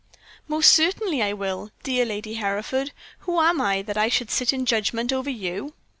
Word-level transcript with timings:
"Most 0.47 0.73
certainly 0.73 1.21
I 1.21 1.31
will, 1.33 1.69
dear 1.83 2.05
Lady 2.07 2.33
Hereford. 2.33 2.91
Who 3.19 3.39
am 3.39 3.61
I, 3.61 3.83
that 3.83 3.97
I 3.99 4.09
should 4.09 4.31
sit 4.31 4.51
in 4.51 4.65
judgment 4.65 5.13
over 5.13 5.29
you?" 5.29 5.75